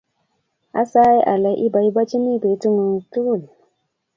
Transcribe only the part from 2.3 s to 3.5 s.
betungung tugul